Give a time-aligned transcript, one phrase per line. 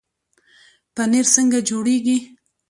[0.95, 2.17] پنیر څنګه جوړیږي؟